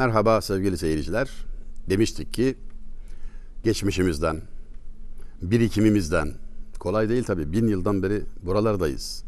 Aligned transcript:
Merhaba 0.00 0.40
sevgili 0.40 0.78
seyirciler. 0.78 1.30
Demiştik 1.90 2.34
ki 2.34 2.54
geçmişimizden, 3.64 4.40
birikimimizden, 5.42 6.34
kolay 6.78 7.08
değil 7.08 7.24
tabi 7.24 7.52
bin 7.52 7.68
yıldan 7.68 8.02
beri 8.02 8.22
buralardayız. 8.42 9.24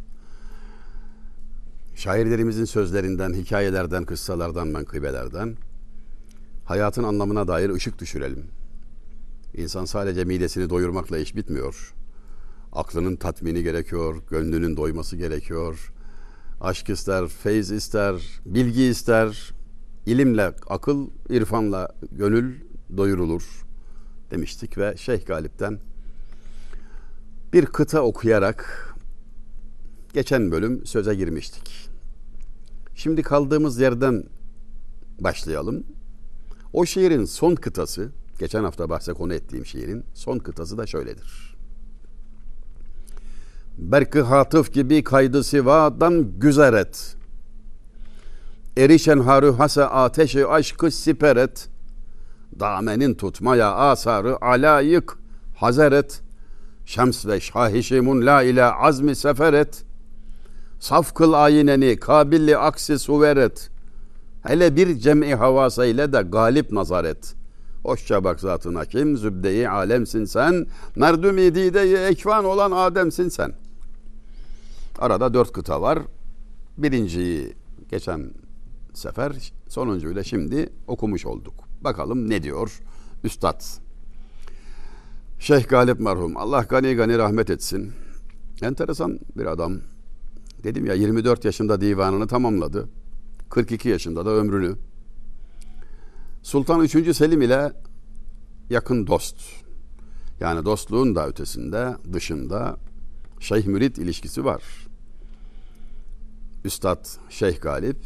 Şairlerimizin 1.94 2.64
sözlerinden, 2.64 3.32
hikayelerden, 3.34 4.04
kıssalardan, 4.04 4.68
menkıbelerden 4.68 5.56
hayatın 6.64 7.02
anlamına 7.02 7.48
dair 7.48 7.70
ışık 7.70 7.98
düşürelim. 7.98 8.46
İnsan 9.54 9.84
sadece 9.84 10.24
midesini 10.24 10.70
doyurmakla 10.70 11.18
iş 11.18 11.36
bitmiyor. 11.36 11.94
Aklının 12.72 13.16
tatmini 13.16 13.62
gerekiyor, 13.62 14.22
gönlünün 14.30 14.76
doyması 14.76 15.16
gerekiyor. 15.16 15.92
Aşk 16.60 16.88
ister, 16.88 17.28
feyz 17.28 17.70
ister, 17.70 18.40
bilgi 18.46 18.82
ister, 18.82 19.52
ilimle, 20.06 20.52
akıl, 20.66 21.08
irfanla 21.28 21.88
gönül 22.12 22.54
doyurulur 22.96 23.66
demiştik 24.30 24.78
ve 24.78 24.96
Şeyh 24.96 25.26
Galip'ten 25.26 25.78
bir 27.52 27.66
kıta 27.66 28.00
okuyarak 28.00 28.88
geçen 30.12 30.50
bölüm 30.50 30.86
söze 30.86 31.14
girmiştik. 31.14 31.88
Şimdi 32.94 33.22
kaldığımız 33.22 33.80
yerden 33.80 34.24
başlayalım. 35.20 35.84
O 36.72 36.86
şiirin 36.86 37.24
son 37.24 37.54
kıtası, 37.54 38.10
geçen 38.38 38.64
hafta 38.64 38.90
bahse 38.90 39.12
konu 39.12 39.34
ettiğim 39.34 39.66
şiirin 39.66 40.04
son 40.14 40.38
kıtası 40.38 40.78
da 40.78 40.86
şöyledir. 40.86 41.56
Berkı 43.78 44.22
hatıf 44.22 44.72
gibi 44.72 45.04
kaydı 45.04 45.44
sivadan 45.44 46.38
güzer 46.38 46.72
et. 46.72 47.16
Erişen 48.76 49.18
haru 49.18 49.58
hasa 49.58 49.84
ateşi 49.84 50.46
aşkı 50.46 50.90
siper 50.90 51.36
et. 51.36 51.68
Damenin 52.60 53.14
tutmaya 53.14 53.74
asarı 53.74 54.44
alayık 54.44 55.18
hazeret. 55.56 56.22
Şems 56.86 57.26
ve 57.26 57.40
şahişimun 57.40 58.26
la 58.26 58.42
ile 58.42 58.64
azmi 58.64 59.16
sefer 59.16 59.52
et. 59.52 59.84
Saf 60.80 61.14
kıl 61.14 61.32
ayineni 61.32 61.96
kabilli 61.96 62.56
aksi 62.56 62.98
suveret. 62.98 63.70
Hele 64.42 64.76
bir 64.76 64.98
cem'i 64.98 65.34
havasa 65.34 65.86
ile 65.86 66.12
de 66.12 66.22
galip 66.22 66.72
nazar 66.72 67.04
et. 67.04 67.34
Hoşça 67.82 68.24
bak 68.24 68.40
zatına 68.40 68.84
kim, 68.84 69.16
zübde-i 69.16 69.68
alemsin 69.68 70.24
sen, 70.24 70.66
merdüm-i 70.96 71.54
dide-i 71.54 71.96
ekvan 71.96 72.44
olan 72.44 72.70
Adem'sin 72.70 73.28
sen. 73.28 73.52
Arada 74.98 75.34
dört 75.34 75.52
kıta 75.52 75.82
var. 75.82 75.98
Birinciyi 76.78 77.54
geçen 77.90 78.30
sefer 78.94 79.52
sonuncuyla 79.68 80.24
şimdi 80.24 80.72
okumuş 80.86 81.26
olduk. 81.26 81.54
Bakalım 81.80 82.30
ne 82.30 82.42
diyor 82.42 82.80
Üstad. 83.24 83.62
Şeyh 85.38 85.68
Galip 85.68 86.00
merhum 86.00 86.36
Allah 86.36 86.62
gani 86.68 86.94
gani 86.94 87.18
rahmet 87.18 87.50
etsin. 87.50 87.92
Enteresan 88.62 89.20
bir 89.36 89.46
adam. 89.46 89.80
Dedim 90.64 90.86
ya 90.86 90.94
24 90.94 91.44
yaşında 91.44 91.80
divanını 91.80 92.26
tamamladı. 92.26 92.88
42 93.50 93.88
yaşında 93.88 94.26
da 94.26 94.30
ömrünü. 94.30 94.76
Sultan 96.42 96.80
3. 96.80 97.16
Selim 97.16 97.42
ile 97.42 97.72
yakın 98.70 99.06
dost. 99.06 99.36
Yani 100.40 100.64
dostluğun 100.64 101.14
da 101.14 101.28
ötesinde, 101.28 101.96
dışında 102.12 102.76
şeyh 103.40 103.66
mürit 103.66 103.98
ilişkisi 103.98 104.44
var. 104.44 104.62
Üstad 106.64 107.06
Şeyh 107.30 107.60
Galip 107.60 107.96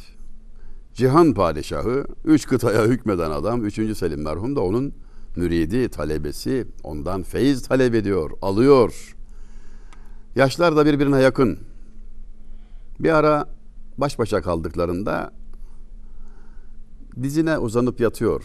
Cihan 0.96 1.34
padişahı, 1.34 2.04
üç 2.24 2.46
kıtaya 2.46 2.84
hükmeden 2.84 3.30
adam, 3.30 3.64
3. 3.64 3.98
Selim 3.98 4.22
merhum 4.22 4.56
da 4.56 4.60
onun 4.60 4.94
müridi, 5.36 5.88
talebesi, 5.88 6.66
ondan 6.82 7.22
feyiz 7.22 7.62
talep 7.62 7.94
ediyor, 7.94 8.30
alıyor. 8.42 9.16
Yaşlar 10.36 10.76
da 10.76 10.86
birbirine 10.86 11.20
yakın. 11.20 11.58
Bir 13.00 13.10
ara 13.10 13.48
baş 13.98 14.18
başa 14.18 14.42
kaldıklarında 14.42 15.32
dizine 17.22 17.58
uzanıp 17.58 18.00
yatıyor 18.00 18.44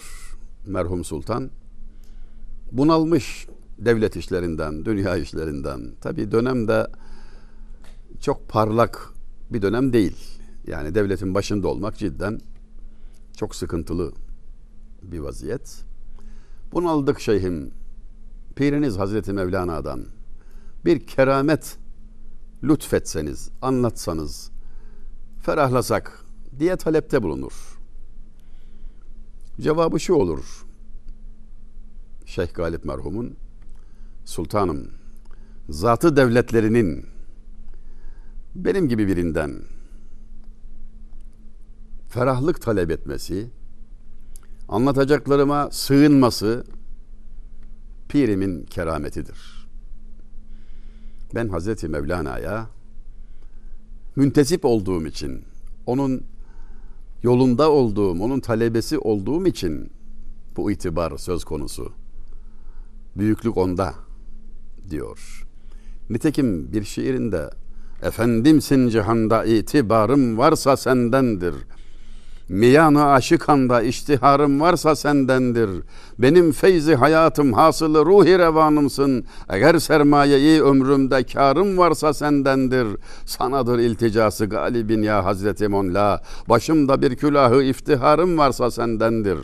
merhum 0.67 1.03
sultan. 1.03 1.49
Bunalmış 2.71 3.47
devlet 3.79 4.15
işlerinden, 4.15 4.85
dünya 4.85 5.17
işlerinden. 5.17 5.81
Tabi 6.01 6.31
dönemde 6.31 6.87
çok 8.21 8.49
parlak 8.49 9.13
bir 9.49 9.61
dönem 9.61 9.93
değil. 9.93 10.40
Yani 10.67 10.95
devletin 10.95 11.33
başında 11.33 11.67
olmak 11.67 11.97
cidden 11.97 12.39
çok 13.37 13.55
sıkıntılı 13.55 14.13
bir 15.03 15.19
vaziyet. 15.19 15.83
Bunaldık 16.73 17.19
şeyhim. 17.19 17.71
Piriniz 18.55 18.97
Hazreti 18.97 19.33
Mevlana'dan 19.33 20.05
bir 20.85 21.07
keramet 21.07 21.77
lütfetseniz, 22.63 23.49
anlatsanız, 23.61 24.51
ferahlasak 25.41 26.25
diye 26.59 26.75
talepte 26.75 27.23
bulunur. 27.23 27.79
Cevabı 29.61 29.99
şu 29.99 30.13
olur. 30.13 30.65
Şeyh 32.25 32.53
Galip 32.53 32.85
merhumun 32.85 33.35
sultanım 34.25 34.87
zatı 35.69 36.15
devletlerinin 36.15 37.05
benim 38.55 38.87
gibi 38.87 39.07
birinden 39.07 39.61
ferahlık 42.11 42.61
talep 42.61 42.91
etmesi, 42.91 43.49
anlatacaklarıma 44.69 45.69
sığınması 45.71 46.63
pirimin 48.09 48.65
kerametidir. 48.65 49.67
Ben 51.35 51.49
Hazreti 51.49 51.87
Mevlana'ya 51.87 52.69
müntesip 54.15 54.65
olduğum 54.65 55.05
için, 55.05 55.43
onun 55.85 56.23
yolunda 57.23 57.71
olduğum, 57.71 58.23
onun 58.23 58.39
talebesi 58.39 58.97
olduğum 58.97 59.47
için 59.47 59.91
bu 60.57 60.71
itibar 60.71 61.17
söz 61.17 61.43
konusu. 61.43 61.93
Büyüklük 63.15 63.57
onda 63.57 63.93
diyor. 64.89 65.47
Nitekim 66.09 66.73
bir 66.73 66.83
şiirinde 66.83 67.49
Efendimsin 68.03 68.89
cihanda 68.89 69.45
itibarım 69.45 70.37
varsa 70.37 70.77
sendendir. 70.77 71.55
Miyanı 72.51 73.05
aşıkanda 73.05 73.81
iştiharım 73.81 74.61
varsa 74.61 74.95
sendendir. 74.95 75.69
Benim 76.19 76.51
feyzi 76.51 76.95
hayatım 76.95 77.53
hasılı 77.53 78.05
ruhi 78.05 78.39
revanımsın. 78.39 79.25
Eğer 79.49 79.79
sermayeyi 79.79 80.63
ömrümde 80.63 81.23
karım 81.23 81.77
varsa 81.77 82.13
sendendir. 82.13 82.87
Sanadır 83.25 83.79
ilticası 83.79 84.45
galibin 84.45 85.01
ya 85.01 85.25
Hazreti 85.25 85.67
Monla. 85.67 86.21
Başımda 86.49 87.01
bir 87.01 87.15
külahı 87.15 87.63
iftiharım 87.63 88.37
varsa 88.37 88.71
sendendir. 88.71 89.37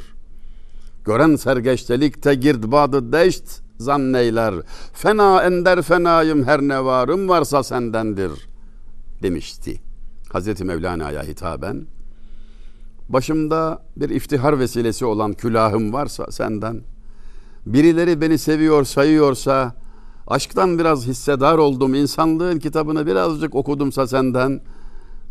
Gören 1.06 1.35
sergeçtelikte 1.35 2.35
girdbadı 2.35 3.12
deşt 3.13 3.62
zanneyler. 3.78 4.53
Fena 4.94 5.44
ender 5.44 5.81
fenayım 5.81 6.44
her 6.44 6.62
ne 6.62 6.85
varım 6.85 7.29
varsa 7.29 7.63
sendendir 7.63 8.31
demişti. 9.23 9.81
Hazreti 10.31 10.63
Mevlana'ya 10.66 11.23
hitaben 11.23 11.97
başımda 13.09 13.84
bir 13.97 14.09
iftihar 14.09 14.59
vesilesi 14.59 15.06
olan 15.06 15.34
külahım 15.34 15.94
varsa 15.94 16.31
senden, 16.31 16.81
birileri 17.66 18.22
beni 18.22 18.37
seviyor 18.37 18.84
sayıyorsa, 18.84 19.76
aşktan 20.28 20.79
biraz 20.79 21.08
hissedar 21.08 21.58
oldum, 21.58 21.93
insanlığın 21.93 22.59
kitabını 22.59 23.08
birazcık 23.08 23.55
okudumsa 23.55 24.08
senden, 24.08 24.61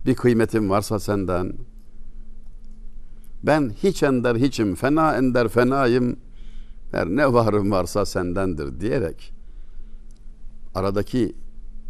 bir 0.06 0.14
kıymetim 0.14 0.70
varsa 0.70 1.00
senden, 1.00 1.52
ben 3.42 3.72
hiç 3.82 4.02
ender 4.02 4.36
hiçim, 4.36 4.74
fena 4.74 5.16
ender 5.16 5.48
fenayım, 5.48 6.16
her 6.92 7.06
ne 7.06 7.32
varım 7.32 7.70
varsa 7.70 8.06
sendendir 8.06 8.80
diyerek 8.80 9.32
aradaki 10.76 11.36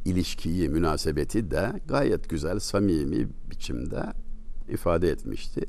ilişkiyi, 0.04 0.68
münasebeti 0.68 1.50
de 1.50 1.72
gayet 1.88 2.30
güzel, 2.30 2.58
samimi 2.58 3.28
biçimde 3.50 4.02
ifade 4.68 5.10
etmişti. 5.10 5.60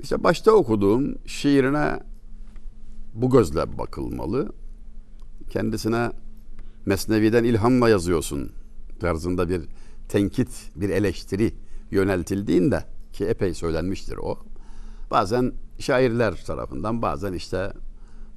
İşte 0.00 0.24
başta 0.24 0.52
okuduğum 0.52 1.14
şiirine 1.26 2.00
bu 3.14 3.30
gözle 3.30 3.78
bakılmalı. 3.78 4.52
Kendisine 5.50 6.10
Mesnevi'den 6.86 7.44
ilhamla 7.44 7.88
yazıyorsun 7.88 8.52
tarzında 9.00 9.48
bir 9.48 9.62
tenkit, 10.08 10.70
bir 10.76 10.90
eleştiri 10.90 11.54
yöneltildiğinde 11.90 12.84
ki 13.12 13.24
epey 13.24 13.54
söylenmiştir 13.54 14.16
o. 14.16 14.38
Bazen 15.10 15.52
şairler 15.78 16.44
tarafından, 16.44 17.02
bazen 17.02 17.32
işte 17.32 17.72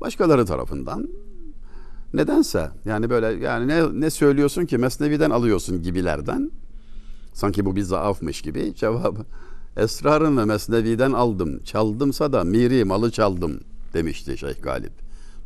başkaları 0.01 0.45
tarafından 0.45 1.09
nedense 2.13 2.71
yani 2.85 3.09
böyle 3.09 3.45
yani 3.45 3.67
ne 3.67 4.01
ne 4.01 4.09
söylüyorsun 4.09 4.65
ki 4.65 4.77
Mesnevi'den 4.77 5.29
alıyorsun 5.29 5.81
gibilerden 5.81 6.51
sanki 7.33 7.65
bu 7.65 7.75
bir 7.75 7.81
zaafmış 7.81 8.41
gibi 8.41 8.75
cevabı 8.75 9.25
Esrarını 9.77 10.45
Mesnevi'den 10.45 11.11
aldım. 11.11 11.63
Çaldımsa 11.63 12.33
da 12.33 12.43
miri 12.43 12.85
malı 12.85 13.11
çaldım 13.11 13.59
demişti 13.93 14.37
Şeyh 14.37 14.61
Galip. 14.61 14.93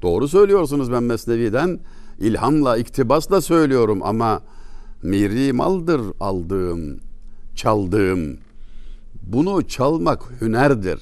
Doğru 0.01 0.27
söylüyorsunuz 0.27 0.91
ben 0.91 1.03
Mesnevi'den 1.03 1.79
ilhamla, 2.19 2.77
iktibasla 2.77 3.41
söylüyorum 3.41 4.03
ama 4.03 4.41
miri 5.03 5.53
maldır 5.53 6.01
aldığım, 6.19 6.99
çaldığım. 7.55 8.37
Bunu 9.23 9.67
çalmak 9.67 10.41
hünerdir. 10.41 11.01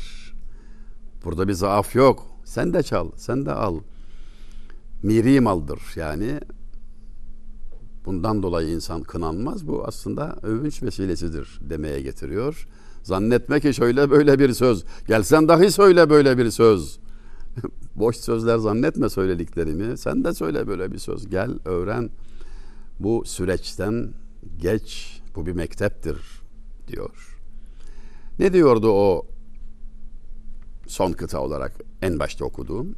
Burada 1.26 1.48
bir 1.48 1.54
zaaf 1.54 1.96
yok. 1.96 2.26
Sen 2.46 2.74
de 2.74 2.84
çal, 2.84 3.12
sen 3.16 3.46
de 3.46 3.52
al. 3.52 3.80
Miri 5.04 5.40
maldır 5.40 5.80
yani. 5.96 6.40
Bundan 8.06 8.44
dolayı 8.44 8.70
insan 8.70 9.04
kınanmaz. 9.04 9.68
Bu 9.68 9.84
aslında 9.88 10.36
övünç 10.44 10.84
vesilesidir 10.84 11.60
demeye 11.70 12.02
getiriyor. 12.02 12.68
Zannetme 13.04 13.60
ki 13.60 13.74
şöyle 13.74 14.10
böyle 14.10 14.40
bir 14.40 14.54
söz. 14.54 14.84
Gelsen 15.08 15.48
dahi 15.48 15.72
söyle 15.72 16.10
böyle 16.10 16.38
bir 16.38 16.52
söz. 16.52 17.00
Boş 17.96 18.18
sözler 18.18 18.58
zannetme 18.58 19.10
söylediklerimi. 19.10 19.98
Sen 19.98 20.24
de 20.24 20.34
söyle 20.34 20.68
böyle 20.68 20.92
bir 20.92 20.98
söz. 20.98 21.30
Gel 21.30 21.52
öğren. 21.66 22.10
Bu 23.00 23.24
süreçten 23.26 24.14
geç. 24.58 25.22
Bu 25.36 25.46
bir 25.46 25.54
mekteptir 25.54 26.18
diyor. 26.88 27.38
Ne 28.40 28.54
diyordu 28.54 28.92
o 28.92 29.26
son 30.88 31.12
kıta 31.12 31.40
olarak 31.40 31.74
en 32.02 32.20
başta 32.20 32.46
okuduğum 32.46 32.96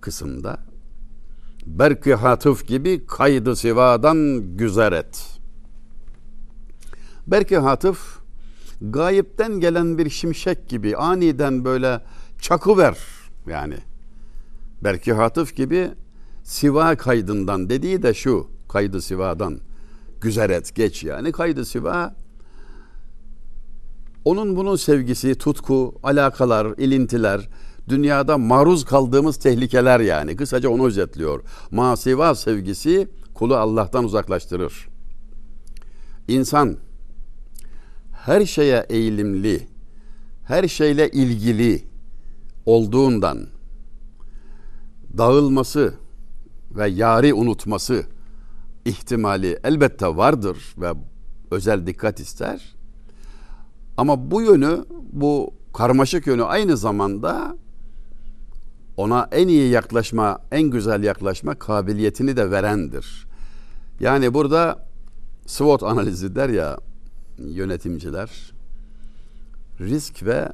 kısımda? 0.00 0.60
Berki 1.66 2.14
hatıf 2.14 2.66
gibi 2.66 3.06
kaydı 3.06 3.56
sivadan 3.56 4.42
güzer 4.56 4.92
et. 4.92 5.38
Berki 7.26 7.56
hatıf 7.56 8.18
gayipten 8.80 9.60
gelen 9.60 9.98
bir 9.98 10.10
şimşek 10.10 10.68
gibi 10.68 10.96
aniden 10.96 11.64
böyle 11.64 12.00
çakıver 12.40 12.98
yani. 13.46 13.76
Belki 14.84 15.12
hatıf 15.12 15.56
gibi 15.56 15.90
siva 16.42 16.96
kaydından 16.96 17.70
dediği 17.70 18.02
de 18.02 18.14
şu 18.14 18.46
kaydı 18.68 19.02
sivadan 19.02 19.60
güzel 20.20 20.50
et 20.50 20.74
geç 20.74 21.04
yani 21.04 21.32
kaydı 21.32 21.64
siva 21.64 22.14
onun 24.24 24.56
bunun 24.56 24.76
sevgisi, 24.76 25.34
tutku, 25.34 25.94
alakalar, 26.02 26.66
ilintiler, 26.78 27.48
dünyada 27.88 28.38
maruz 28.38 28.84
kaldığımız 28.84 29.36
tehlikeler 29.36 30.00
yani. 30.00 30.36
Kısaca 30.36 30.68
onu 30.68 30.86
özetliyor. 30.86 31.40
Masiva 31.70 32.34
sevgisi 32.34 33.08
kulu 33.34 33.56
Allah'tan 33.56 34.04
uzaklaştırır. 34.04 34.88
İnsan 36.28 36.76
her 38.24 38.46
şeye 38.46 38.86
eğilimli, 38.88 39.68
her 40.44 40.68
şeyle 40.68 41.10
ilgili 41.10 41.84
olduğundan 42.66 43.46
dağılması 45.18 45.94
ve 46.70 46.88
yari 46.88 47.34
unutması 47.34 48.04
ihtimali 48.84 49.58
elbette 49.64 50.06
vardır 50.06 50.74
ve 50.78 50.92
özel 51.50 51.86
dikkat 51.86 52.20
ister. 52.20 52.74
Ama 53.96 54.30
bu 54.30 54.42
yönü, 54.42 54.84
bu 55.12 55.54
karmaşık 55.74 56.26
yönü 56.26 56.44
aynı 56.44 56.76
zamanda 56.76 57.56
ona 58.96 59.28
en 59.32 59.48
iyi 59.48 59.70
yaklaşma, 59.70 60.38
en 60.52 60.62
güzel 60.62 61.02
yaklaşma 61.02 61.54
kabiliyetini 61.54 62.36
de 62.36 62.50
verendir. 62.50 63.26
Yani 64.00 64.34
burada 64.34 64.86
SWOT 65.46 65.82
analizi 65.82 66.34
der 66.34 66.48
ya 66.48 66.78
yönetimciler 67.38 68.52
risk 69.80 70.22
ve 70.22 70.48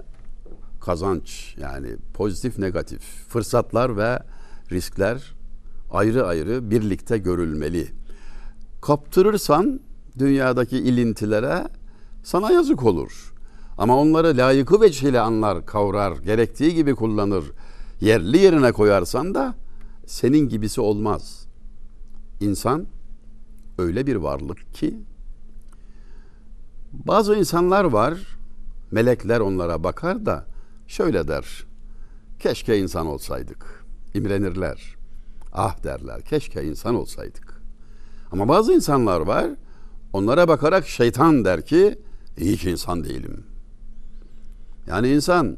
kazanç 0.81 1.55
yani 1.59 1.97
pozitif 2.15 2.59
negatif 2.59 3.01
fırsatlar 3.29 3.97
ve 3.97 4.19
riskler 4.73 5.35
ayrı 5.91 6.27
ayrı 6.27 6.71
birlikte 6.71 7.19
görülmeli. 7.19 7.89
Kaptırırsan 8.83 9.81
dünyadaki 10.19 10.79
ilintilere 10.79 11.69
sana 12.23 12.53
yazık 12.53 12.83
olur. 12.83 13.35
Ama 13.79 13.99
onları 13.99 14.37
layıkı 14.37 14.81
veçhiyle 14.81 15.21
anlar, 15.21 15.67
kavrar, 15.67 16.17
gerektiği 16.17 16.75
gibi 16.75 16.95
kullanır. 16.95 17.45
Yerli 18.01 18.39
yerine 18.39 18.73
koyarsan 18.73 19.35
da 19.35 19.55
senin 20.07 20.49
gibisi 20.49 20.81
olmaz. 20.81 21.47
İnsan 22.41 22.87
öyle 23.79 24.07
bir 24.07 24.17
varlık 24.17 24.75
ki 24.75 24.97
bazı 27.07 27.35
insanlar 27.35 27.85
var, 27.85 28.19
melekler 28.91 29.41
onlara 29.41 29.85
bakar 29.85 30.27
da 30.27 30.47
şöyle 30.87 31.29
der. 31.29 31.65
Keşke 32.39 32.79
insan 32.79 33.07
olsaydık. 33.07 33.85
İmrenirler. 34.15 34.97
Ah 35.53 35.83
derler. 35.85 36.23
Keşke 36.23 36.65
insan 36.65 36.95
olsaydık. 36.95 37.63
Ama 38.33 38.49
bazı 38.49 38.73
insanlar 38.73 39.21
var. 39.21 39.51
Onlara 40.13 40.49
bakarak 40.49 40.87
şeytan 40.87 41.45
der 41.45 41.67
ki 41.67 41.99
hiç 42.37 42.65
insan 42.65 43.05
değilim. 43.05 43.47
Yani 44.87 45.09
insan 45.09 45.57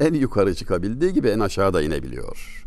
en 0.00 0.14
yukarı 0.14 0.54
çıkabildiği 0.54 1.12
gibi 1.12 1.28
en 1.28 1.40
aşağıda 1.40 1.82
inebiliyor. 1.82 2.66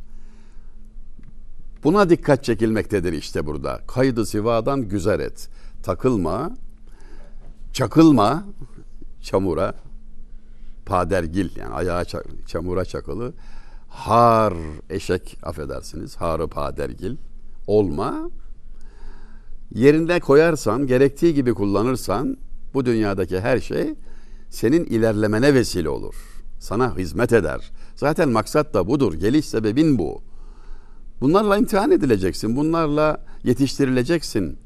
Buna 1.83 2.09
dikkat 2.09 2.43
çekilmektedir 2.43 3.13
işte 3.13 3.45
burada. 3.45 3.79
Kaydı 3.87 4.25
sivadan 4.25 4.81
güzel 4.81 5.19
et. 5.19 5.49
Takılma, 5.83 6.51
çakılma 7.73 8.43
çamura, 9.21 9.73
padergil 10.85 11.49
yani 11.55 11.73
ayağı 11.73 12.05
çamura 12.47 12.85
çakılı 12.85 13.33
har 13.87 14.53
eşek 14.89 15.37
affedersiniz 15.43 16.15
harı 16.15 16.47
padergil 16.47 17.15
olma 17.67 18.29
yerinde 19.75 20.19
koyarsan 20.19 20.87
gerektiği 20.87 21.33
gibi 21.33 21.53
kullanırsan 21.53 22.37
bu 22.73 22.85
dünyadaki 22.85 23.39
her 23.39 23.59
şey 23.59 23.95
senin 24.49 24.85
ilerlemene 24.85 25.53
vesile 25.53 25.89
olur. 25.89 26.15
Sana 26.59 26.97
hizmet 26.97 27.33
eder. 27.33 27.71
Zaten 27.95 28.29
maksat 28.29 28.73
da 28.73 28.87
budur. 28.87 29.13
Geliş 29.13 29.45
sebebin 29.45 29.97
bu. 29.97 30.21
Bunlarla 31.21 31.57
imtihan 31.57 31.91
edileceksin. 31.91 32.55
Bunlarla 32.55 33.25
yetiştirileceksin. 33.43 34.57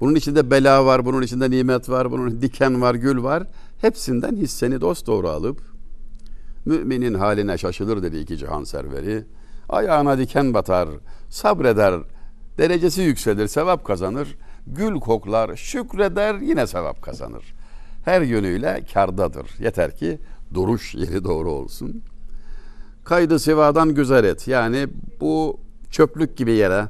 Bunun 0.00 0.14
içinde 0.14 0.50
bela 0.50 0.86
var, 0.86 1.04
bunun 1.04 1.22
içinde 1.22 1.50
nimet 1.50 1.88
var, 1.88 2.10
bunun 2.10 2.42
diken 2.42 2.82
var, 2.82 2.94
gül 2.94 3.22
var. 3.22 3.42
Hepsinden 3.80 4.36
hisseni 4.36 4.80
dost 4.80 5.06
doğru 5.06 5.28
alıp 5.28 5.60
müminin 6.64 7.14
haline 7.14 7.58
şaşılır 7.58 8.02
dedi 8.02 8.18
iki 8.18 8.36
cihan 8.36 8.64
serveri. 8.64 9.24
Ayağına 9.68 10.18
diken 10.18 10.54
batar, 10.54 10.88
sabreder, 11.28 12.00
derecesi 12.58 13.02
yükselir, 13.02 13.46
sevap 13.46 13.84
kazanır. 13.84 14.36
Gül 14.66 15.00
koklar, 15.00 15.56
şükreder, 15.56 16.34
yine 16.34 16.66
sevap 16.66 17.02
kazanır. 17.02 17.54
Her 18.04 18.22
yönüyle 18.22 18.84
kardadır. 18.94 19.50
Yeter 19.58 19.96
ki 19.96 20.18
duruş 20.54 20.94
yeri 20.94 21.24
doğru 21.24 21.50
olsun. 21.50 22.02
Kaydı 23.04 23.38
sivadan 23.38 23.94
güzel 23.94 24.24
et. 24.24 24.48
Yani 24.48 24.88
bu 25.20 25.60
çöplük 25.90 26.36
gibi 26.36 26.52
yere 26.52 26.84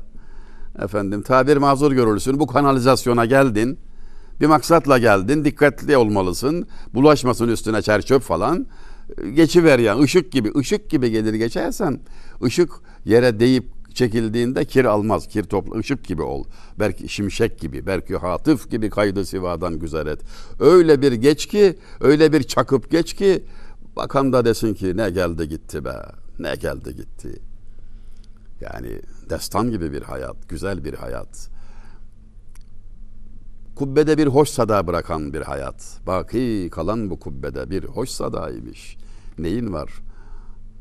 efendim 0.83 1.23
tabir 1.23 1.56
mazur 1.56 1.92
görülsün. 1.92 2.40
Bu 2.40 2.47
kanalizasyona 2.47 3.25
geldin. 3.25 3.78
Bir 4.40 4.47
maksatla 4.47 4.99
geldin. 4.99 5.45
Dikkatli 5.45 5.97
olmalısın. 5.97 6.68
Bulaşmasın 6.95 7.49
üstüne 7.49 7.83
çer 7.83 8.02
çöp 8.02 8.23
falan. 8.23 8.66
Geçiver 9.35 9.78
yani 9.78 10.02
ışık 10.02 10.33
gibi. 10.33 10.52
ışık 10.59 10.90
gibi 10.90 11.11
gelir 11.11 11.35
geçersen 11.35 12.00
ışık 12.42 12.71
yere 13.04 13.40
değip 13.40 13.76
çekildiğinde 13.95 14.64
kir 14.64 14.85
almaz. 14.85 15.28
Kir 15.28 15.45
topla 15.45 15.78
ışık 15.78 16.04
gibi 16.04 16.23
ol. 16.23 16.45
Belki 16.78 17.09
şimşek 17.09 17.61
gibi, 17.61 17.87
belki 17.87 18.16
hatıf 18.16 18.71
gibi 18.71 18.90
kaydı 18.90 19.25
sivadan 19.25 19.78
güzel 19.78 20.06
et. 20.06 20.21
Öyle 20.61 21.02
bir 21.02 21.12
geç 21.12 21.47
ki, 21.47 21.78
öyle 22.00 22.33
bir 22.33 22.42
çakıp 22.42 22.90
geç 22.90 23.14
ki 23.14 23.45
bakan 23.97 24.33
da 24.33 24.45
desin 24.45 24.75
ki 24.75 24.97
ne 24.97 25.11
geldi 25.11 25.49
gitti 25.49 25.85
be. 25.85 25.95
Ne 26.38 26.54
geldi 26.54 26.97
gitti. 26.97 27.40
Yani 28.61 29.00
destan 29.30 29.71
gibi 29.71 29.92
bir 29.92 30.02
hayat, 30.02 30.49
güzel 30.49 30.85
bir 30.85 30.95
hayat. 30.95 31.50
Kubbede 33.76 34.18
bir 34.18 34.26
hoş 34.26 34.49
sada 34.49 34.87
bırakan 34.87 35.33
bir 35.33 35.40
hayat. 35.40 36.00
Baki 36.06 36.68
kalan 36.73 37.11
bu 37.11 37.21
kubbede 37.21 37.71
bir 37.71 37.85
hoş 37.85 38.11
sadaymış. 38.11 38.97
Neyin 39.38 39.73
var? 39.73 39.90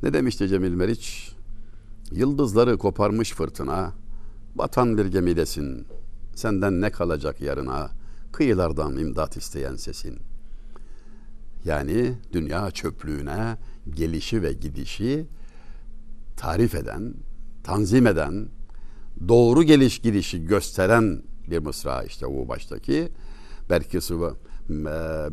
Ne 0.04 0.14
demişti 0.14 0.48
Cemil 0.48 0.74
Meriç? 0.74 1.32
Yıldızları 2.12 2.78
koparmış 2.78 3.32
fırtına, 3.32 3.94
batan 4.56 4.98
bir 4.98 5.06
gemidesin. 5.06 5.88
Senden 6.36 6.82
ne 6.82 6.92
kalacak 6.92 7.42
yarına? 7.42 7.90
Kıyılardan 8.32 8.98
imdat 8.98 9.38
isteyen 9.38 9.76
sesin. 9.76 10.20
Yani 11.66 12.14
dünya 12.34 12.72
çöplüğüne 12.72 13.58
gelişi 13.90 14.44
ve 14.44 14.54
gidişi 14.54 15.26
tarif 16.38 16.76
eden, 16.76 17.14
tanzim 17.66 18.08
eden, 18.08 18.48
doğru 19.28 19.64
geliş 19.64 20.00
gidişi 20.00 20.46
gösteren 20.46 21.22
bir 21.50 21.60
mısra 21.60 22.04
işte 22.04 22.26
o 22.26 22.48
baştaki. 22.48 23.12
Belki 23.70 24.02
sıvı 24.02 24.36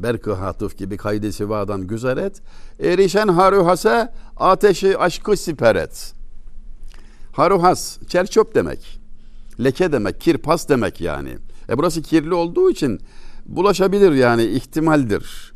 berkı 0.02 0.32
hatıf 0.32 0.78
gibi 0.78 0.96
kaydı 0.96 1.32
sivadan 1.32 1.86
güzel 1.86 2.16
et. 2.16 2.42
Erişen 2.80 3.28
haruhase 3.28 4.12
ateşi 4.36 4.98
aşkı 4.98 5.36
siper 5.36 5.76
et. 5.76 6.14
Haruhas 7.32 7.98
çerçöp 8.08 8.54
demek. 8.54 9.00
Leke 9.64 9.92
demek, 9.92 10.20
kirpas 10.20 10.68
demek 10.68 11.00
yani. 11.00 11.38
E 11.68 11.78
burası 11.78 12.02
kirli 12.02 12.34
olduğu 12.34 12.70
için 12.70 13.00
bulaşabilir 13.46 14.12
yani 14.12 14.44
ihtimaldir. 14.44 15.52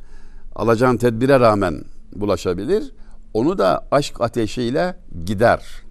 Alacağın 0.54 0.96
tedbire 0.96 1.40
rağmen 1.40 1.84
bulaşabilir. 2.12 2.94
Onu 3.34 3.58
da 3.58 3.88
aşk 3.90 4.20
ateşiyle 4.20 4.96
gider. 5.24 5.85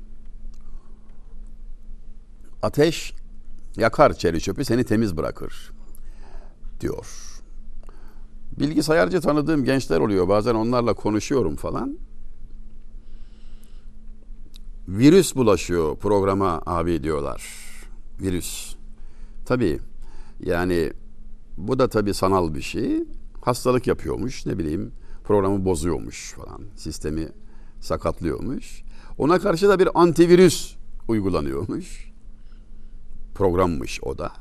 Ateş 2.65 3.13
yakar 3.77 4.13
çeri 4.13 4.41
çöpü 4.41 4.65
seni 4.65 4.83
temiz 4.83 5.17
bırakır 5.17 5.71
diyor. 6.81 7.07
Bilgisayarcı 8.59 9.21
tanıdığım 9.21 9.63
gençler 9.63 9.99
oluyor. 9.99 10.27
Bazen 10.27 10.55
onlarla 10.55 10.93
konuşuyorum 10.93 11.55
falan. 11.55 11.97
Virüs 14.87 15.35
bulaşıyor 15.35 15.97
programa 15.97 16.61
abi 16.65 17.03
diyorlar. 17.03 17.43
Virüs. 18.21 18.75
Tabii 19.45 19.79
yani 20.39 20.93
bu 21.57 21.79
da 21.79 21.89
tabii 21.89 22.13
sanal 22.13 22.53
bir 22.53 22.61
şey. 22.61 23.03
Hastalık 23.41 23.87
yapıyormuş 23.87 24.45
ne 24.45 24.57
bileyim 24.57 24.91
programı 25.23 25.65
bozuyormuş 25.65 26.33
falan. 26.33 26.61
Sistemi 26.75 27.27
sakatlıyormuş. 27.79 28.83
Ona 29.17 29.39
karşı 29.39 29.69
da 29.69 29.79
bir 29.79 29.89
antivirüs 30.01 30.75
uygulanıyormuş. 31.07 32.14
Programmış 33.35 33.99
o 34.03 34.17
da. 34.17 34.31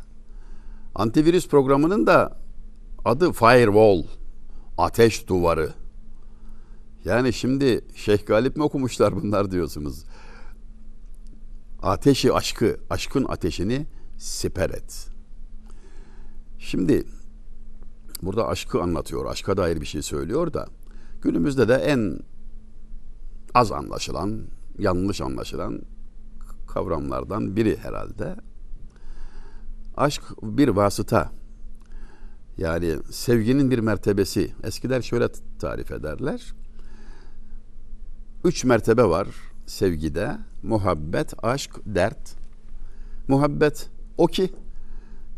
Antivirüs 0.94 1.48
programının 1.48 2.06
da 2.06 2.38
adı 3.04 3.32
Firewall. 3.32 4.02
Ateş 4.78 5.28
duvarı. 5.28 5.72
Yani 7.04 7.32
şimdi 7.32 7.84
Şeyh 7.94 8.26
Galip 8.26 8.56
mi 8.56 8.62
okumuşlar 8.62 9.16
bunlar 9.16 9.50
diyorsunuz. 9.50 10.04
Ateşi 11.82 12.32
aşkı, 12.32 12.76
aşkın 12.90 13.24
ateşini 13.24 13.86
siper 14.18 14.70
et. 14.70 15.08
Şimdi 16.58 17.04
burada 18.22 18.48
aşkı 18.48 18.82
anlatıyor, 18.82 19.26
aşka 19.26 19.56
dair 19.56 19.80
bir 19.80 19.86
şey 19.86 20.02
söylüyor 20.02 20.52
da 20.52 20.66
günümüzde 21.22 21.68
de 21.68 21.74
en 21.74 22.18
az 23.54 23.72
anlaşılan, 23.72 24.42
yanlış 24.78 25.20
anlaşılan 25.20 25.82
kavramlardan 26.68 27.56
biri 27.56 27.76
herhalde. 27.76 28.36
Aşk 29.96 30.22
bir 30.42 30.68
vasıta. 30.68 31.32
Yani 32.58 32.96
sevginin 33.10 33.70
bir 33.70 33.78
mertebesi. 33.78 34.52
Eskiler 34.62 35.02
şöyle 35.02 35.28
tarif 35.58 35.90
ederler. 35.90 36.54
Üç 38.44 38.64
mertebe 38.64 39.04
var 39.04 39.28
sevgide. 39.66 40.36
Muhabbet, 40.62 41.44
aşk, 41.44 41.70
dert. 41.86 42.34
Muhabbet 43.28 43.90
o 44.18 44.26
ki 44.26 44.50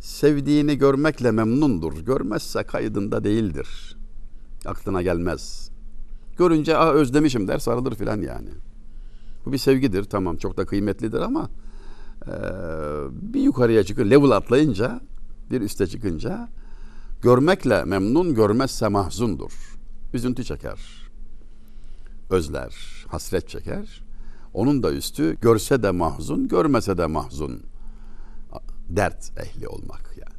sevdiğini 0.00 0.78
görmekle 0.78 1.30
memnundur. 1.30 1.92
Görmezse 1.98 2.62
kaydında 2.62 3.25
değildir. 3.25 3.96
Aklına 4.66 5.02
gelmez. 5.02 5.70
Görünce 6.38 6.76
ah 6.76 6.92
özlemişim 6.94 7.48
der 7.48 7.58
sarılır 7.58 7.94
filan 7.94 8.22
yani. 8.22 8.48
Bu 9.46 9.52
bir 9.52 9.58
sevgidir 9.58 10.04
tamam 10.04 10.36
çok 10.36 10.56
da 10.56 10.66
kıymetlidir 10.66 11.20
ama 11.20 11.50
e, 12.26 12.33
bir 13.11 13.40
yukarıya 13.40 13.85
çıkıyor 13.85 14.09
level 14.11 14.30
atlayınca 14.30 15.00
bir 15.50 15.61
üste 15.61 15.87
çıkınca 15.87 16.49
görmekle 17.23 17.85
memnun 17.85 18.35
görmezse 18.35 18.88
mahzundur. 18.88 19.76
Üzüntü 20.14 20.45
çeker. 20.45 20.78
Özler, 22.30 23.04
hasret 23.09 23.49
çeker. 23.49 24.02
Onun 24.54 24.83
da 24.83 24.92
üstü 24.92 25.40
görse 25.40 25.83
de 25.83 25.90
mahzun, 25.90 26.49
görmese 26.49 26.99
de 26.99 27.06
mahzun. 27.06 27.62
Dert 28.88 29.33
ehli 29.38 29.68
olmak 29.68 30.14
yani. 30.16 30.37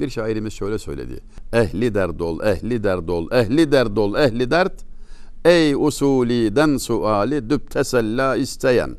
Bir 0.00 0.10
şairimiz 0.10 0.52
şöyle 0.52 0.78
söyledi. 0.78 1.20
Ehli 1.52 1.94
derd 1.94 2.20
ol, 2.20 2.40
ehli 2.40 2.84
derd 2.84 3.08
ol, 3.08 3.28
ehli 3.32 3.72
derd 3.72 3.96
ol, 3.96 4.14
ehli 4.14 4.50
dert. 4.50 4.84
Ey 5.44 5.74
usuliden 5.74 6.76
suali 6.76 7.50
düp 7.50 7.70
tesella 7.70 8.36
isteyen. 8.36 8.96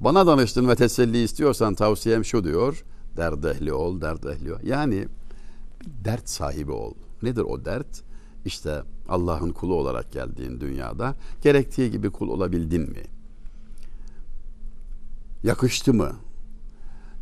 Bana 0.00 0.26
danıştın 0.26 0.68
ve 0.68 0.76
teselli 0.76 1.22
istiyorsan 1.22 1.74
tavsiyem 1.74 2.24
şu 2.24 2.44
diyor. 2.44 2.84
Derd 3.16 3.44
ehli 3.44 3.72
ol, 3.72 4.00
derd 4.00 4.24
ehli 4.24 4.54
ol. 4.54 4.58
Yani 4.62 5.08
dert 6.04 6.28
sahibi 6.28 6.72
ol. 6.72 6.94
Nedir 7.22 7.42
o 7.42 7.64
dert? 7.64 8.02
İşte 8.44 8.82
Allah'ın 9.08 9.52
kulu 9.52 9.74
olarak 9.74 10.12
geldiğin 10.12 10.60
dünyada 10.60 11.14
gerektiği 11.42 11.90
gibi 11.90 12.10
kul 12.10 12.28
olabildin 12.28 12.82
mi? 12.82 13.02
Yakıştı 15.42 15.94
mı? 15.94 16.12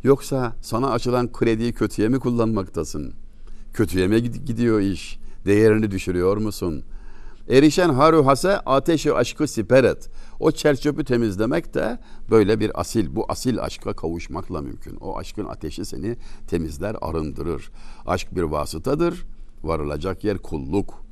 Yoksa 0.03 0.53
sana 0.61 0.91
açılan 0.91 1.31
krediyi 1.31 1.73
kötüye 1.73 2.09
mi 2.09 2.19
kullanmaktasın? 2.19 3.13
Kötüye 3.73 4.07
mi 4.07 4.23
gidiyor 4.23 4.79
iş? 4.79 5.19
Değerini 5.45 5.91
düşürüyor 5.91 6.37
musun? 6.37 6.83
Erişen 7.49 7.89
haru 7.89 8.25
hase 8.25 8.59
ateşi 8.59 9.13
aşkı 9.13 9.47
siperet. 9.47 10.09
O 10.39 10.51
çerçöpü 10.51 11.03
temizlemek 11.03 11.73
de 11.73 11.99
böyle 12.29 12.59
bir 12.59 12.79
asil. 12.79 13.15
Bu 13.15 13.25
asil 13.29 13.59
aşka 13.59 13.93
kavuşmakla 13.93 14.61
mümkün. 14.61 14.95
O 14.95 15.17
aşkın 15.17 15.45
ateşi 15.45 15.85
seni 15.85 16.17
temizler, 16.47 16.95
arındırır. 17.01 17.71
Aşk 18.05 18.35
bir 18.35 18.41
vasıtadır. 18.41 19.25
Varılacak 19.63 20.23
yer 20.23 20.37
kulluk. 20.37 21.05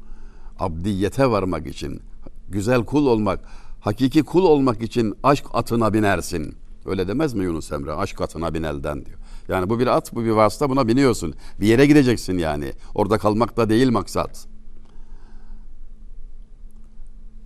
Abdiyete 0.60 1.32
varmak 1.32 1.68
için, 1.68 2.02
güzel 2.50 2.86
kul 2.86 3.08
olmak, 3.08 3.40
hakiki 3.80 4.24
kul 4.24 4.44
olmak 4.44 4.82
için 4.82 5.14
aşk 5.24 5.46
atına 5.54 5.94
binersin. 5.94 6.56
Öyle 6.86 7.08
demez 7.08 7.34
mi 7.34 7.44
Yunus 7.44 7.72
Emre? 7.72 7.94
Aşk 7.94 8.22
atına 8.22 8.54
bin 8.54 8.64
elden 8.64 9.06
diyor. 9.06 9.18
Yani 9.48 9.70
bu 9.70 9.80
bir 9.80 9.88
at, 9.88 10.16
bu 10.16 10.24
bir 10.24 10.30
vasıta 10.30 10.70
buna 10.70 10.88
biniyorsun. 10.88 11.34
Bir 11.60 11.68
yere 11.68 11.86
gideceksin 11.86 12.38
yani. 12.38 12.74
Orada 12.96 13.18
kalmak 13.18 13.58
da 13.58 13.70
değil 13.70 13.90
maksat. 13.90 14.48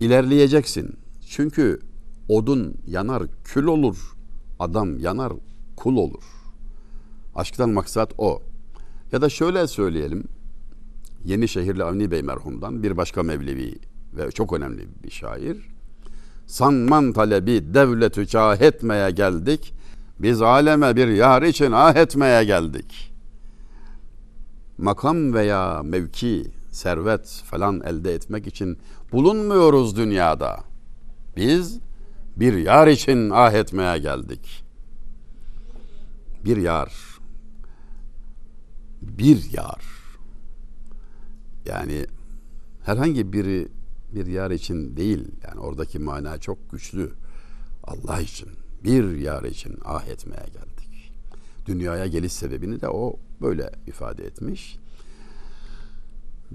İlerleyeceksin. 0.00 1.07
Çünkü 1.28 1.80
odun 2.28 2.74
yanar 2.86 3.22
kül 3.44 3.64
olur. 3.64 4.16
Adam 4.58 4.98
yanar 4.98 5.32
kul 5.76 5.96
olur. 5.96 6.24
Aşktan 7.34 7.70
maksat 7.70 8.12
o. 8.18 8.42
Ya 9.12 9.22
da 9.22 9.28
şöyle 9.28 9.66
söyleyelim. 9.66 10.24
Yeni 11.24 11.48
şehirli 11.48 11.84
Avni 11.84 12.10
Bey 12.10 12.22
merhumdan 12.22 12.82
bir 12.82 12.96
başka 12.96 13.22
Mevlevi 13.22 13.74
ve 14.16 14.30
çok 14.30 14.52
önemli 14.52 14.88
bir 15.04 15.10
şair. 15.10 15.56
Sanman 16.46 17.12
talebi 17.12 17.74
devletü 17.74 18.26
cah 18.26 18.60
etmeye 18.60 19.10
geldik. 19.10 19.74
Biz 20.18 20.42
aleme 20.42 20.96
bir 20.96 21.08
yar 21.08 21.42
için 21.42 21.72
ah 21.72 21.96
etmeye 21.96 22.44
geldik. 22.44 23.12
Makam 24.78 25.34
veya 25.34 25.82
mevki, 25.82 26.44
servet 26.70 27.42
falan 27.44 27.80
elde 27.80 28.14
etmek 28.14 28.46
için 28.46 28.78
bulunmuyoruz 29.12 29.96
dünyada. 29.96 30.67
Biz 31.38 31.80
bir 32.36 32.54
yar 32.54 32.86
için 32.86 33.30
ah 33.30 33.52
etmeye 33.52 33.98
geldik. 33.98 34.64
Bir 36.44 36.56
yar. 36.56 36.92
Bir 39.02 39.52
yar. 39.52 39.84
Yani 41.66 42.06
herhangi 42.84 43.32
biri 43.32 43.68
bir 44.14 44.26
yar 44.26 44.50
için 44.50 44.96
değil. 44.96 45.28
Yani 45.46 45.60
oradaki 45.60 45.98
mana 45.98 46.38
çok 46.38 46.70
güçlü. 46.70 47.12
Allah 47.84 48.20
için, 48.20 48.48
bir 48.84 49.16
yar 49.16 49.44
için 49.44 49.78
ah 49.84 50.06
etmeye 50.06 50.46
geldik. 50.46 51.12
Dünyaya 51.66 52.06
geliş 52.06 52.32
sebebini 52.32 52.80
de 52.80 52.88
o 52.88 53.16
böyle 53.40 53.70
ifade 53.86 54.24
etmiş. 54.24 54.78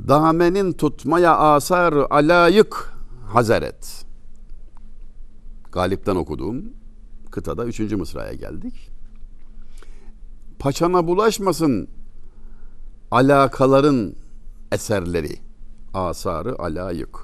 Damenin 0.08 0.74
tutmaya 0.74 1.38
asar 1.38 1.94
alayık 1.94 2.94
hazeret. 3.28 4.06
Galip'ten 5.74 6.16
okuduğum 6.16 6.74
kıtada 7.32 7.66
üçüncü 7.66 7.96
mısraya 7.96 8.34
geldik. 8.34 8.92
Paçana 10.60 11.08
bulaşmasın 11.08 11.88
alakaların 13.12 14.16
eserleri, 14.72 15.40
asarı 15.94 16.60
alayık. 16.60 17.20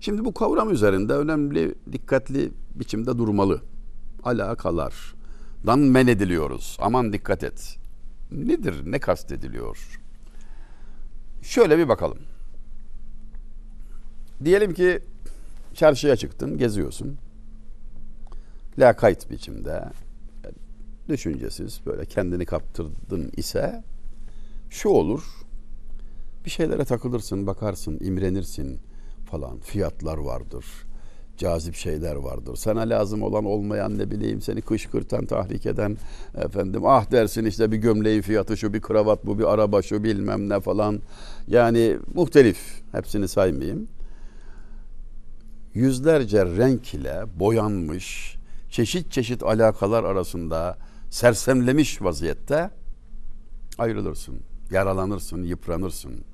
Şimdi 0.00 0.24
bu 0.24 0.34
kavram 0.34 0.70
üzerinde 0.70 1.14
önemli, 1.14 1.74
dikkatli 1.92 2.52
biçimde 2.74 3.18
durmalı. 3.18 3.60
Alakalardan 4.24 5.78
men 5.78 6.06
ediliyoruz. 6.06 6.76
Aman 6.80 7.12
dikkat 7.12 7.44
et. 7.44 7.78
Nedir, 8.30 8.82
ne 8.84 8.98
kastediliyor? 8.98 10.00
Şöyle 11.42 11.78
bir 11.78 11.88
bakalım. 11.88 12.18
Diyelim 14.44 14.74
ki 14.74 15.02
çarşıya 15.74 16.16
çıktın, 16.16 16.58
geziyorsun. 16.58 17.18
Lakayt 18.78 19.30
biçimde, 19.30 19.84
düşüncesiz, 21.08 21.80
böyle 21.86 22.06
kendini 22.06 22.44
kaptırdın 22.44 23.32
ise 23.36 23.82
şu 24.70 24.88
olur. 24.88 25.22
Bir 26.44 26.50
şeylere 26.50 26.84
takılırsın, 26.84 27.46
bakarsın, 27.46 27.98
imrenirsin 28.00 28.80
falan. 29.30 29.58
Fiyatlar 29.60 30.18
vardır. 30.18 30.64
Cazip 31.36 31.74
şeyler 31.74 32.16
vardır. 32.16 32.56
Sana 32.56 32.80
lazım 32.80 33.22
olan 33.22 33.44
olmayan 33.44 33.98
ne 33.98 34.10
bileyim 34.10 34.40
seni 34.40 34.62
kışkırtan, 34.62 35.26
tahrik 35.26 35.66
eden 35.66 35.96
efendim 36.34 36.82
ah 36.86 37.10
dersin 37.10 37.44
işte 37.44 37.72
bir 37.72 37.76
gömleğin 37.76 38.22
fiyatı 38.22 38.56
şu, 38.56 38.72
bir 38.72 38.80
kravat 38.80 39.26
bu, 39.26 39.38
bir 39.38 39.52
araba 39.52 39.82
şu 39.82 40.04
bilmem 40.04 40.48
ne 40.48 40.60
falan. 40.60 41.00
Yani 41.48 41.98
muhtelif. 42.14 42.82
Hepsini 42.92 43.28
saymayayım. 43.28 43.88
Yüzlerce 45.74 46.46
renk 46.46 46.94
ile 46.94 47.24
boyanmış, 47.40 48.36
çeşit 48.72 49.12
çeşit 49.12 49.42
alakalar 49.42 50.04
arasında 50.04 50.78
sersemlemiş 51.10 52.02
vaziyette 52.02 52.70
ayrılırsın. 53.78 54.40
Yaralanırsın, 54.70 55.42
yıpranırsın. 55.42 56.24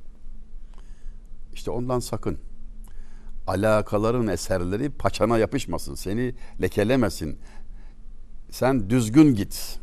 İşte 1.52 1.70
ondan 1.70 2.00
sakın. 2.00 2.38
Alakaların 3.46 4.28
eserleri 4.28 4.90
paçana 4.90 5.38
yapışmasın, 5.38 5.94
seni 5.94 6.34
lekelemesin. 6.62 7.38
Sen 8.50 8.90
düzgün 8.90 9.34
git. 9.34 9.78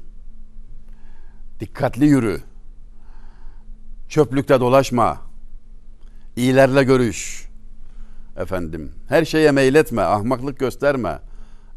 Dikkatli 1.60 2.06
yürü. 2.06 2.42
Çöplükte 4.10 4.60
dolaşma. 4.60 5.22
İyilerle 6.36 6.84
görüş. 6.84 7.50
Efendim, 8.38 8.92
her 9.08 9.26
şeye 9.26 9.52
meyletme, 9.52 10.02
ahmaklık 10.02 10.60
gösterme. 10.60 11.20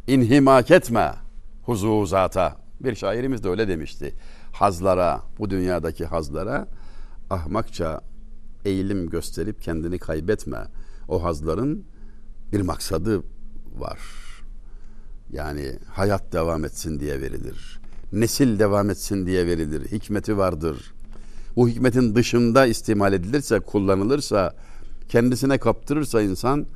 İnhimak 0.09 0.71
etme 0.71 1.15
huzu 1.63 2.07
zata. 2.07 2.57
Bir 2.81 2.95
şairimiz 2.95 3.45
de 3.45 3.49
öyle 3.49 3.69
demişti 3.69 4.15
hazlara, 4.53 5.23
bu 5.39 5.51
dünyadaki 5.51 6.07
hazlara 6.07 6.67
ahmakça 7.31 8.01
eğilim 8.65 9.11
gösterip 9.11 9.63
kendini 9.63 9.99
kaybetme. 9.99 10.59
O 11.09 11.25
hazların 11.25 11.85
bir 12.53 12.61
maksadı 12.61 13.23
var. 13.79 13.99
Yani 15.31 15.79
hayat 15.87 16.33
devam 16.33 16.65
etsin 16.65 17.01
diye 17.01 17.21
verilir. 17.21 17.81
Nesil 18.13 18.59
devam 18.59 18.91
etsin 18.91 19.27
diye 19.27 19.47
verilir. 19.47 19.93
Hikmeti 19.93 20.39
vardır. 20.39 20.95
Bu 21.57 21.69
hikmetin 21.69 22.15
dışında 22.15 22.67
istimal 22.67 23.13
edilirse, 23.13 23.61
kullanılırsa, 23.61 24.55
kendisine 25.09 25.59
kaptırırsa 25.59 26.23
insan, 26.23 26.67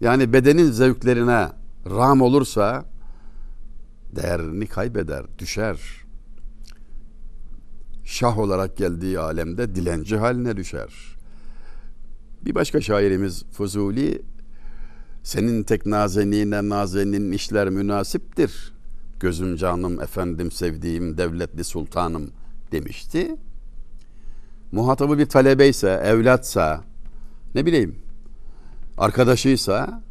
yani 0.00 0.32
bedenin 0.32 0.70
zevklerine 0.70 1.48
ram 1.86 2.20
olursa 2.20 2.84
değerini 4.16 4.66
kaybeder, 4.66 5.24
düşer 5.38 6.00
şah 8.10 8.38
olarak 8.38 8.76
geldiği 8.76 9.18
alemde 9.18 9.74
dilenci 9.74 10.16
haline 10.16 10.56
düşer. 10.56 11.16
Bir 12.44 12.54
başka 12.54 12.80
şairimiz 12.80 13.44
Fuzuli 13.52 14.22
senin 15.22 15.62
tek 15.62 15.86
nazenine 15.86 16.68
nazenin 16.68 17.32
işler 17.32 17.70
münasiptir. 17.70 18.72
Gözüm 19.20 19.56
canım 19.56 20.00
efendim 20.00 20.50
sevdiğim 20.50 21.18
devletli 21.18 21.64
sultanım 21.64 22.30
demişti. 22.72 23.36
Muhatabı 24.72 25.18
bir 25.18 25.26
talebeyse, 25.26 26.02
evlatsa, 26.04 26.84
ne 27.54 27.66
bileyim, 27.66 27.98
arkadaşıysa 28.98 30.02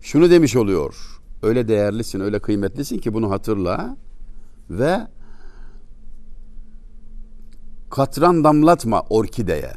şunu 0.00 0.30
demiş 0.30 0.56
oluyor. 0.56 1.20
Öyle 1.42 1.68
değerlisin, 1.68 2.20
öyle 2.20 2.38
kıymetlisin 2.38 2.98
ki 2.98 3.14
bunu 3.14 3.30
hatırla 3.30 3.96
ve 4.70 4.98
katran 7.90 8.44
damlatma 8.44 9.02
orkideye. 9.10 9.72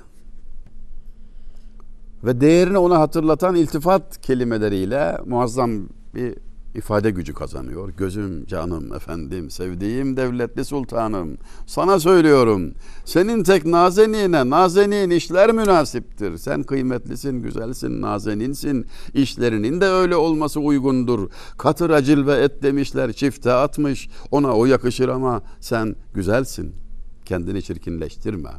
Ve 2.23 2.41
değerini 2.41 2.77
ona 2.77 2.99
hatırlatan 2.99 3.55
iltifat 3.55 4.21
kelimeleriyle 4.21 5.17
muazzam 5.25 5.71
bir 6.15 6.35
ifade 6.79 7.11
gücü 7.11 7.33
kazanıyor. 7.33 7.89
Gözüm, 7.97 8.45
canım, 8.45 8.93
efendim, 8.93 9.49
sevdiğim 9.49 10.17
devletli 10.17 10.65
sultanım. 10.65 11.37
Sana 11.65 11.99
söylüyorum. 11.99 12.73
Senin 13.05 13.43
tek 13.43 13.65
nazenine, 13.65 14.49
nazenin 14.49 15.09
işler 15.09 15.51
münasiptir. 15.51 16.37
Sen 16.37 16.63
kıymetlisin, 16.63 17.41
güzelsin, 17.41 18.01
nazeninsin. 18.01 18.85
İşlerinin 19.13 19.81
de 19.81 19.85
öyle 19.85 20.15
olması 20.15 20.59
uygundur. 20.59 21.29
Katır 21.57 21.89
acil 21.89 22.25
ve 22.25 22.33
et 22.33 22.63
demişler, 22.63 23.13
çifte 23.13 23.53
atmış. 23.53 24.09
Ona 24.31 24.55
o 24.55 24.65
yakışır 24.65 25.09
ama 25.09 25.41
sen 25.59 25.95
güzelsin.'' 26.13 26.89
kendini 27.29 27.61
çirkinleştirme. 27.63 28.49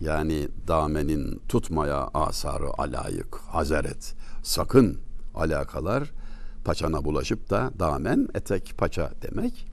Yani 0.00 0.48
damenin 0.68 1.40
tutmaya 1.48 2.08
asarı 2.14 2.68
alayık, 2.78 3.36
hazeret. 3.36 4.14
Sakın 4.42 4.98
alakalar 5.34 6.12
paçana 6.66 7.04
bulaşıp 7.04 7.50
da 7.50 7.70
damen 7.78 8.28
etek 8.34 8.74
paça 8.78 9.12
demek. 9.22 9.66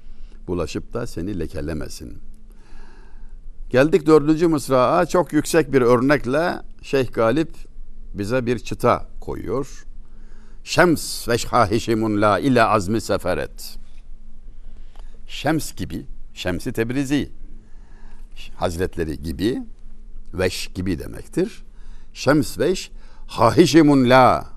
Bulaşıp 0.48 0.94
da 0.94 1.08
seni 1.08 1.40
lekelemesin. 1.40 2.18
Geldik 3.70 4.06
dördüncü 4.06 4.48
mısrağa 4.48 5.06
çok 5.06 5.34
yüksek 5.34 5.74
bir 5.74 5.82
örnekle 5.82 6.54
Şeyh 6.82 7.14
Galip 7.14 7.56
bize 8.14 8.46
bir 8.46 8.60
çıta 8.60 9.08
koyuyor. 9.22 9.86
Şems 10.64 11.28
ve 11.28 11.38
şahişimun 11.38 12.22
la 12.22 12.40
ile 12.40 12.64
azmi 12.64 13.02
seferet. 13.02 13.78
Şems 15.28 15.76
gibi 15.76 16.06
Şemsi 16.34 16.74
Tebrizi 16.74 17.32
Hazretleri 18.56 19.22
gibi 19.22 19.64
veş 20.34 20.68
gibi 20.68 21.00
demektir. 21.00 21.64
Şems 22.14 22.60
veş 22.60 22.92
hahişimun 23.28 24.10
la 24.10 24.53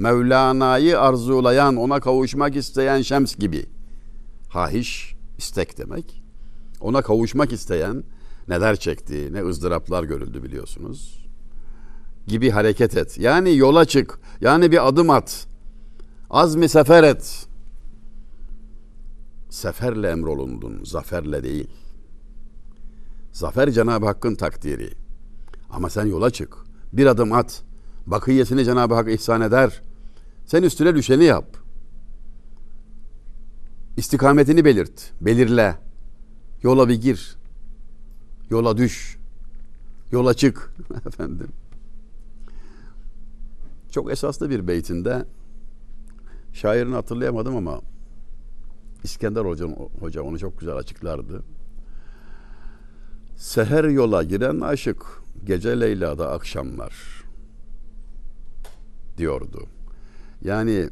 Mevlana'yı 0.00 1.00
arzulayan, 1.00 1.76
ona 1.76 2.00
kavuşmak 2.00 2.56
isteyen 2.56 3.02
şems 3.02 3.36
gibi. 3.36 3.66
Hahiş 4.48 5.14
istek 5.38 5.78
demek. 5.78 6.22
Ona 6.80 7.02
kavuşmak 7.02 7.52
isteyen 7.52 8.04
neler 8.48 8.76
çekti, 8.76 9.28
ne 9.32 9.44
ızdıraplar 9.44 10.04
görüldü 10.04 10.42
biliyorsunuz. 10.42 11.26
Gibi 12.26 12.50
hareket 12.50 12.96
et. 12.96 13.18
Yani 13.18 13.56
yola 13.56 13.84
çık. 13.84 14.18
Yani 14.40 14.72
bir 14.72 14.88
adım 14.88 15.10
at. 15.10 15.46
Azmi 16.30 16.68
sefer 16.68 17.04
et 17.04 17.46
seferle 19.50 20.08
emrolundun, 20.10 20.84
zaferle 20.84 21.42
değil. 21.42 21.70
Zafer 23.32 23.70
Cenab-ı 23.70 24.06
Hakk'ın 24.06 24.34
takdiri. 24.34 24.90
Ama 25.70 25.90
sen 25.90 26.06
yola 26.06 26.30
çık. 26.30 26.56
Bir 26.92 27.06
adım 27.06 27.32
at. 27.32 27.62
Bakiyesini 28.06 28.64
Cenab-ı 28.64 28.94
Hak 28.94 29.08
ihsan 29.08 29.40
eder. 29.40 29.82
Sen 30.50 30.62
üstüne 30.62 30.94
düşeni 30.94 31.24
yap. 31.24 31.56
İstikametini 33.96 34.64
belirt. 34.64 35.12
Belirle. 35.20 35.78
Yola 36.62 36.88
bir 36.88 37.00
gir. 37.00 37.36
Yola 38.50 38.76
düş. 38.76 39.18
Yola 40.12 40.34
çık. 40.34 40.74
Efendim. 41.06 41.48
Çok 43.90 44.12
esaslı 44.12 44.50
bir 44.50 44.68
beytinde 44.68 45.24
şairini 46.52 46.94
hatırlayamadım 46.94 47.56
ama 47.56 47.80
İskender 49.04 49.44
Hoca, 49.44 49.66
Hoca 50.00 50.22
onu 50.22 50.38
çok 50.38 50.60
güzel 50.60 50.76
açıklardı. 50.76 51.42
Seher 53.36 53.84
yola 53.84 54.22
giren 54.22 54.60
aşık, 54.60 55.22
gece 55.44 55.80
Leyla'da 55.80 56.30
akşamlar 56.30 57.24
diyordu. 59.18 59.68
Yani 60.42 60.88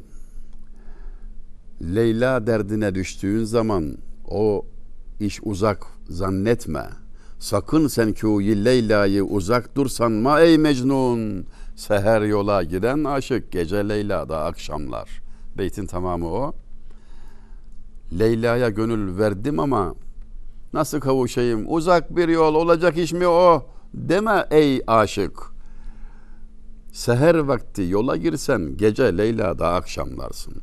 Leyla 1.81 2.47
derdine 2.47 2.95
düştüğün 2.95 3.43
zaman 3.43 3.97
o 4.27 4.65
iş 5.19 5.39
uzak 5.43 5.85
zannetme. 6.09 6.89
Sakın 7.39 7.87
sen 7.87 8.13
kûyi 8.13 8.65
Leyla'yı 8.65 9.23
uzak 9.23 9.75
dur 9.75 9.87
sanma 9.87 10.41
ey 10.41 10.57
Mecnun. 10.57 11.45
Seher 11.75 12.21
yola 12.21 12.63
giren 12.63 13.03
aşık 13.03 13.51
gece 13.51 13.89
Leyla'da 13.89 14.43
akşamlar. 14.43 15.21
Beytin 15.57 15.85
tamamı 15.85 16.27
o. 16.27 16.53
Leyla'ya 18.19 18.69
gönül 18.69 19.17
verdim 19.17 19.59
ama 19.59 19.95
nasıl 20.73 20.99
kavuşayım? 20.99 21.65
Uzak 21.67 22.15
bir 22.15 22.27
yol 22.27 22.55
olacak 22.55 22.97
iş 22.97 23.13
mi 23.13 23.27
o? 23.27 23.65
Deme 23.93 24.45
ey 24.51 24.81
aşık. 24.87 25.58
Seher 26.91 27.35
vakti 27.35 27.83
yola 27.89 28.17
girsen 28.17 28.77
gece 28.77 29.17
Leyla'da 29.17 29.73
akşamlarsın. 29.73 30.53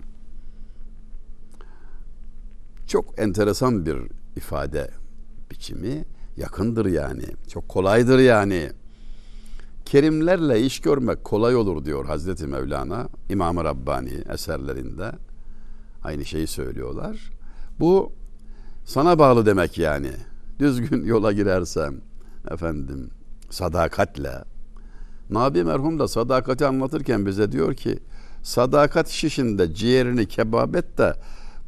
Çok 2.87 3.19
enteresan 3.19 3.87
bir 3.87 3.99
ifade 4.37 4.91
biçimi. 5.51 6.05
Yakındır 6.37 6.87
yani. 6.87 7.25
Çok 7.49 7.69
kolaydır 7.69 8.19
yani. 8.19 8.71
Kerimlerle 9.85 10.61
iş 10.61 10.81
görmek 10.81 11.25
kolay 11.25 11.57
olur 11.57 11.85
diyor 11.85 12.07
Hazreti 12.07 12.47
Mevlana 12.47 13.09
İmam-ı 13.29 13.65
Rabbani 13.65 14.23
eserlerinde. 14.33 15.13
Aynı 16.05 16.25
şeyi 16.25 16.47
söylüyorlar. 16.47 17.31
Bu 17.81 18.13
sana 18.85 19.19
bağlı 19.19 19.47
demek 19.47 19.79
yani. 19.79 20.11
Düzgün 20.59 21.05
yola 21.05 21.33
girersem 21.33 22.01
efendim 22.51 23.11
sadakatle. 23.51 24.45
Nabi 25.31 25.65
merhum 25.65 25.99
da 25.99 26.09
sadakati 26.09 26.67
anlatırken 26.67 27.27
bize 27.27 27.53
diyor 27.53 27.75
ki 27.75 27.99
sadakat 28.43 29.09
şişinde 29.09 29.75
ciğerini 29.75 30.27
kebap 30.27 30.77
et 30.77 30.99
de 30.99 31.15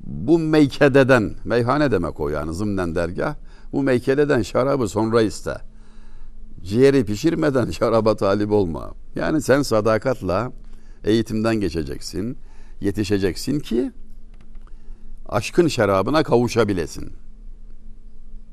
bu 0.00 0.38
meykededen, 0.38 1.34
meyhane 1.44 1.90
demek 1.90 2.20
o 2.20 2.28
yani 2.28 2.54
zımnen 2.54 2.94
dergah, 2.94 3.34
bu 3.72 3.82
meykeleden 3.82 4.42
şarabı 4.42 4.88
sonra 4.88 5.22
iste. 5.22 5.56
Ciğeri 6.62 7.04
pişirmeden 7.04 7.70
şaraba 7.70 8.16
talip 8.16 8.52
olma. 8.52 8.94
Yani 9.14 9.42
sen 9.42 9.62
sadakatla 9.62 10.52
eğitimden 11.04 11.60
geçeceksin, 11.60 12.38
yetişeceksin 12.80 13.60
ki 13.60 13.92
aşkın 15.28 15.68
şarabına 15.68 16.22
kavuşabilesin 16.22 17.12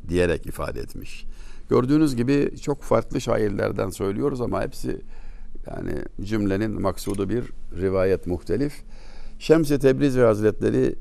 diyerek 0.10 0.46
ifade 0.46 0.80
etmiş. 0.80 1.26
Gördüğünüz 1.69 2.15
gibi 2.15 2.51
çok 2.62 2.82
farklı 2.82 3.21
şairlerden 3.21 3.89
söylüyoruz 3.89 4.41
ama 4.41 4.62
hepsi 4.62 5.01
yani 5.67 5.93
cümlenin 6.21 6.82
maksudu 6.82 7.30
bir 7.30 7.43
rivayet 7.82 8.28
muhtelif. 8.28 8.73
Şems-i 9.39 9.80
Tebrizi 9.80 10.19
Hazretleri 10.19 10.95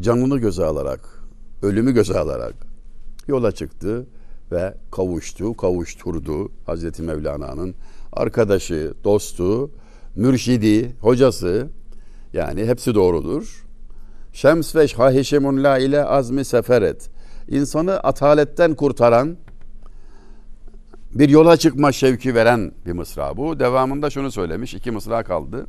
canını 0.00 0.38
göze 0.38 0.64
alarak, 0.64 1.22
ölümü 1.62 1.92
göze 1.92 2.18
alarak 2.18 2.54
yola 3.28 3.52
çıktı 3.52 4.06
ve 4.52 4.74
kavuştu, 4.90 5.56
kavuşturdu 5.56 6.52
Hazreti 6.66 7.02
Mevlana'nın 7.02 7.74
arkadaşı, 8.12 8.94
dostu, 9.04 9.70
mürşidi, 10.16 10.96
hocası 11.00 11.68
yani 12.32 12.66
hepsi 12.66 12.94
doğrudur. 12.94 13.66
Şems 14.32 14.76
ve 14.76 14.88
Şahişemun 14.88 15.64
la 15.64 15.78
ile 15.78 16.04
azmi 16.04 16.44
seferet. 16.44 17.10
İnsanı 17.48 18.00
ataletten 18.00 18.74
kurtaran, 18.74 19.36
bir 21.14 21.28
yola 21.28 21.56
çıkma 21.56 21.92
şevki 21.92 22.34
veren 22.34 22.72
bir 22.86 22.92
mısra 22.92 23.36
bu. 23.36 23.60
Devamında 23.60 24.10
şunu 24.10 24.30
söylemiş. 24.30 24.74
iki 24.74 24.90
mısra 24.90 25.22
kaldı. 25.22 25.66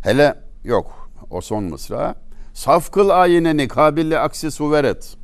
Hele 0.00 0.40
yok 0.64 1.10
o 1.30 1.40
son 1.40 1.64
mısra. 1.64 2.14
Safkıl 2.54 3.08
ayineni 3.08 3.68
kabilli 3.68 4.18
aksi 4.18 4.50
suveret. 4.50 5.16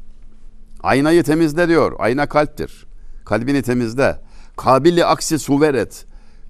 Aynayı 0.82 1.22
temizle 1.22 1.68
diyor. 1.68 1.92
Ayna 1.98 2.26
kalptir. 2.26 2.86
Kalbini 3.24 3.62
temizle. 3.62 4.20
Kabilli 4.56 5.04
aksi 5.04 5.38
suveret. 5.38 6.06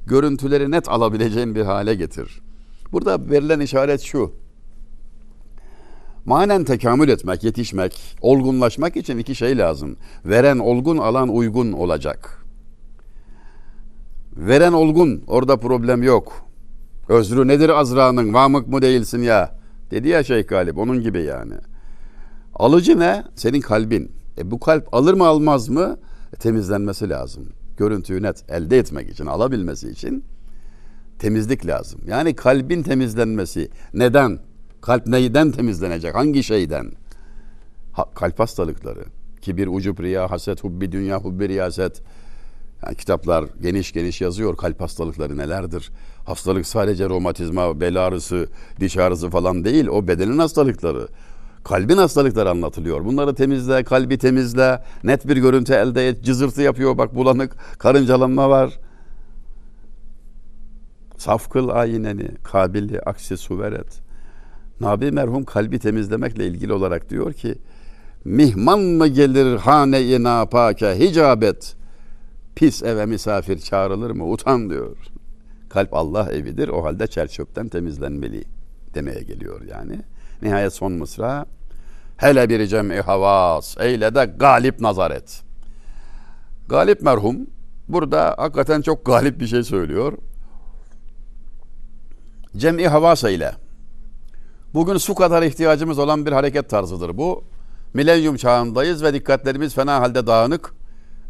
Görüntüleri 0.07 0.71
net 0.71 0.89
alabileceğin 0.89 1.55
bir 1.55 1.63
hale 1.63 1.95
getir. 1.95 2.41
Burada 2.93 3.31
verilen 3.31 3.61
işaret 3.61 4.01
şu. 4.01 4.35
Manen 6.25 6.65
tekamül 6.65 7.09
etmek, 7.09 7.45
yetişmek, 7.45 8.17
olgunlaşmak 8.21 8.97
için 8.97 9.19
iki 9.19 9.35
şey 9.35 9.59
lazım. 9.59 9.97
Veren 10.25 10.59
olgun, 10.59 10.97
alan 10.97 11.29
uygun 11.29 11.73
olacak. 11.73 12.45
Veren 14.37 14.73
olgun, 14.73 15.23
orada 15.27 15.57
problem 15.57 16.03
yok. 16.03 16.47
Özrü 17.09 17.49
nedir 17.49 17.69
Azra'nın, 17.69 18.35
vamık 18.35 18.69
mı 18.69 18.83
değilsin 18.83 19.23
ya? 19.23 19.59
Dedi 19.91 20.09
ya 20.09 20.25
Şeyh 20.25 20.49
Galip, 20.49 20.79
onun 20.79 21.01
gibi 21.01 21.23
yani. 21.23 21.55
Alıcı 22.55 22.99
ne? 22.99 23.25
Senin 23.37 23.61
kalbin. 23.61 24.13
E 24.39 24.51
bu 24.51 24.61
kalp 24.61 24.95
alır 24.95 25.15
mı 25.15 25.27
almaz 25.27 25.69
mı? 25.69 25.97
E, 26.33 26.37
temizlenmesi 26.37 27.09
lazım. 27.09 27.49
Görüntüyü 27.77 28.23
net 28.23 28.51
elde 28.51 28.79
etmek 28.79 29.11
için, 29.11 29.27
alabilmesi 29.27 29.91
için 29.91 30.25
temizlik 31.19 31.67
lazım. 31.67 32.01
Yani 32.07 32.35
kalbin 32.35 32.83
temizlenmesi. 32.83 33.71
Neden? 33.95 34.39
Kalp 34.81 35.07
neyden 35.07 35.51
temizlenecek? 35.51 36.15
Hangi 36.15 36.45
şeyden? 36.45 36.93
Ha, 37.93 38.05
kalp 38.15 38.39
hastalıkları. 38.39 39.05
Kibir, 39.41 39.67
ucup, 39.67 40.01
riya, 40.01 40.31
haset, 40.31 40.65
hubbi, 40.65 40.93
dünya, 40.93 41.21
hubbi, 41.21 41.49
riyaset. 41.49 42.03
Yani 42.87 42.97
kitaplar 42.97 43.45
geniş 43.63 43.93
geniş 43.93 44.21
yazıyor 44.21 44.57
kalp 44.57 44.81
hastalıkları 44.81 45.37
nelerdir. 45.37 45.91
Hastalık 46.27 46.67
sadece 46.67 47.09
romatizma, 47.09 47.81
bel 47.81 48.07
ağrısı, 48.07 48.49
diş 48.81 48.97
ağrısı 48.97 49.31
falan 49.31 49.65
değil. 49.65 49.87
O 49.87 50.09
bedenin 50.09 50.39
hastalıkları. 50.39 51.09
Kalbin 51.65 51.97
hastalıkları 51.97 52.51
anlatılıyor. 52.51 53.05
Bunları 53.05 53.35
temizle, 53.35 53.85
kalbi 53.85 54.19
temizle, 54.19 54.83
net 55.05 55.29
bir 55.29 55.37
görüntü 55.37 55.73
elde 55.73 56.09
et. 56.09 56.25
Cızırtı 56.25 56.63
yapıyor 56.63 56.99
bak 56.99 57.15
bulanık, 57.15 57.57
karıncalanma 57.79 58.51
var. 58.51 58.79
Safkıl 61.17 61.69
ayineni, 61.69 62.29
kabilli 62.45 63.01
aksi 63.01 63.37
suveret. 63.37 64.08
Nabi 64.81 65.11
merhum 65.11 65.45
kalbi 65.45 65.79
temizlemekle 65.79 66.47
ilgili 66.47 66.73
olarak 66.73 67.11
diyor 67.11 67.33
ki 67.33 67.55
Mihman 68.25 68.81
mı 68.81 69.07
gelir 69.07 69.57
hane-i 69.57 70.23
napake 70.23 70.99
hicabet 70.99 71.75
Pis 72.55 72.83
eve 72.83 73.07
misafir 73.07 73.59
çağrılır 73.59 74.11
mı 74.11 74.31
utan 74.31 74.71
diyor. 74.71 74.97
Kalp 75.69 75.95
Allah 75.95 76.33
evidir 76.33 76.69
o 76.69 76.85
halde 76.85 77.07
çerçöpten 77.07 77.69
temizlenmeli 77.69 78.45
demeye 78.95 79.21
geliyor 79.21 79.63
yani. 79.63 80.01
Nihayet 80.43 80.73
son 80.73 80.93
mısra 80.93 81.47
Hele 82.17 82.49
bir 82.49 82.67
cem'i 82.67 83.01
havas 83.01 83.77
eyle 83.79 84.15
de 84.15 84.25
galip 84.25 84.81
nazar 84.81 85.11
et. 85.11 85.43
Galip 86.69 87.03
merhum 87.03 87.37
burada 87.89 88.35
hakikaten 88.39 88.83
çok 88.83 89.05
galip 89.05 89.41
bir 89.41 89.47
şey 89.47 89.63
söylüyor. 89.63 90.13
Cem'i 92.57 92.89
havas 92.89 93.25
eyle. 93.25 93.53
Bugün 94.75 94.97
su 94.97 95.15
kadar 95.15 95.43
ihtiyacımız 95.43 95.99
olan 95.99 96.27
bir 96.27 96.33
hareket 96.33 96.71
tarzıdır 96.71 97.17
bu. 97.17 97.45
Milenyum 97.95 98.37
çağındayız 98.37 99.03
ve 99.03 99.15
dikkatlerimiz 99.15 99.75
fena 99.75 100.01
halde 100.01 100.27
dağınık. 100.27 100.75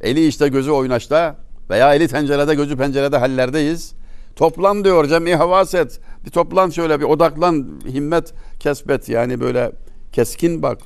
Eli 0.01 0.27
işte 0.27 0.49
gözü 0.49 0.71
oynaşta 0.71 1.37
veya 1.71 1.95
eli 1.95 2.09
tencerede 2.09 2.55
gözü 2.55 2.77
pencerede 2.77 3.17
hallerdeyiz. 3.17 3.95
Toplan 4.37 4.85
diyor 4.85 5.09
cem'i 5.09 5.35
havaset. 5.35 6.01
Bir 6.25 6.31
toplan 6.31 6.71
şöyle 6.71 7.01
bir 7.01 7.05
odaklan 7.05 7.81
himmet 7.87 8.35
kesbet 8.61 9.09
yani 9.09 9.41
böyle 9.41 9.73
keskin 10.13 10.63
bak. 10.63 10.79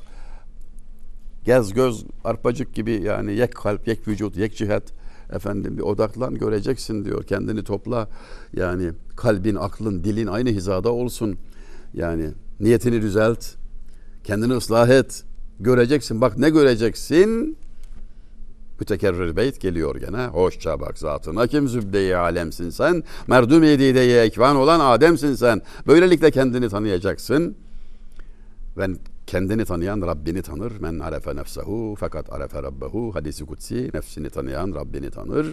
Gez 1.45 1.73
göz 1.73 2.05
arpacık 2.25 2.75
gibi 2.75 2.93
yani 2.93 3.35
yek 3.35 3.55
kalp 3.55 3.89
yek 3.89 4.09
vücut 4.09 4.37
yek 4.37 4.57
cihet 4.57 4.85
efendim 5.33 5.79
bir 5.79 5.83
odaklan 5.83 6.35
göreceksin 6.35 7.05
diyor 7.05 7.25
kendini 7.25 7.65
topla 7.65 8.09
yani 8.57 8.91
kalbin 9.17 9.55
aklın 9.55 10.05
dilin 10.05 10.27
aynı 10.27 10.49
hizada 10.49 10.93
olsun 10.93 11.39
yani 11.95 12.31
niyetini 12.61 13.03
düzelt 13.03 13.45
kendini 14.25 14.53
ıslah 14.53 14.89
et 14.89 15.25
göreceksin 15.61 16.21
bak 16.21 16.39
ne 16.39 16.51
göreceksin 16.51 17.57
mütekerrir 18.81 19.37
beyt 19.37 19.61
geliyor 19.61 19.97
gene. 19.97 20.27
Hoşça 20.27 20.81
bak 20.81 20.99
zatına 20.99 21.47
kim 21.47 21.69
zübde-i 21.69 22.17
alemsin 22.17 22.71
sen. 22.71 23.03
Merdum 23.27 23.63
yedide 23.63 24.23
ekvan 24.23 24.57
olan 24.57 24.81
Adem'sin 24.81 25.35
sen. 25.35 25.63
Böylelikle 25.87 26.31
kendini 26.31 26.69
tanıyacaksın. 26.69 27.57
Ve 28.77 28.87
kendini 29.27 29.65
tanıyan 29.65 30.03
Rabbini 30.03 30.43
tanır. 30.43 30.73
Men 30.81 30.99
arefe 30.99 31.37
nefsehu 31.37 31.97
fakat 31.99 32.33
arefe 32.33 32.63
rabbehu. 32.63 33.15
Hadisi 33.15 33.47
kutsi 33.47 33.91
nefsini 33.95 34.31
tanıyan 34.31 34.75
Rabbini 34.75 35.11
tanır. 35.11 35.47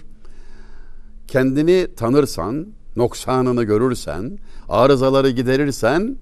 Kendini 1.28 1.88
tanırsan, 1.96 2.68
noksanını 2.96 3.64
görürsen, 3.64 4.40
arızaları 4.70 5.30
giderirsen 5.30 6.18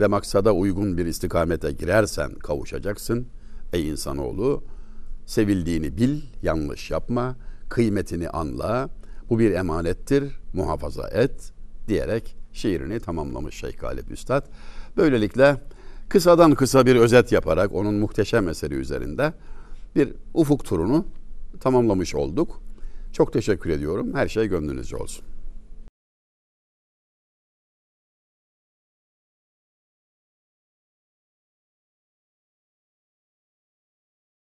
ve 0.00 0.06
maksada 0.06 0.52
uygun 0.52 0.98
bir 0.98 1.06
istikamete 1.06 1.72
girersen 1.72 2.34
kavuşacaksın. 2.34 3.26
Ey 3.72 3.88
insanoğlu 3.88 4.64
sevildiğini 5.26 5.96
bil, 5.96 6.20
yanlış 6.42 6.90
yapma, 6.90 7.36
kıymetini 7.68 8.28
anla. 8.28 8.88
Bu 9.30 9.38
bir 9.38 9.52
emanettir, 9.52 10.40
muhafaza 10.54 11.08
et 11.08 11.52
diyerek 11.88 12.36
şiirini 12.52 13.00
tamamlamış 13.00 13.54
Şeyh 13.54 13.78
Galip 13.78 14.10
Üstad. 14.10 14.46
Böylelikle 14.96 15.56
kısadan 16.08 16.54
kısa 16.54 16.86
bir 16.86 16.96
özet 16.96 17.32
yaparak 17.32 17.74
onun 17.74 17.94
muhteşem 17.94 18.48
eseri 18.48 18.74
üzerinde 18.74 19.32
bir 19.96 20.14
ufuk 20.34 20.64
turunu 20.64 21.06
tamamlamış 21.60 22.14
olduk. 22.14 22.60
Çok 23.12 23.32
teşekkür 23.32 23.70
ediyorum. 23.70 24.14
Her 24.14 24.28
şey 24.28 24.46
gönlünüzce 24.46 24.96
olsun. 24.96 25.24